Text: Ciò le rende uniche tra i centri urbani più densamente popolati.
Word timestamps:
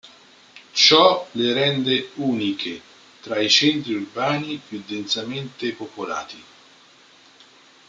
Ciò 0.73 1.27
le 1.33 1.53
rende 1.53 2.09
uniche 2.15 2.81
tra 3.21 3.37
i 3.39 3.47
centri 3.51 3.93
urbani 3.93 4.57
più 4.67 4.81
densamente 4.83 5.73
popolati. 5.73 6.43